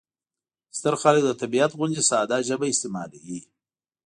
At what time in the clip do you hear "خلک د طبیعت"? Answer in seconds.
1.01-1.71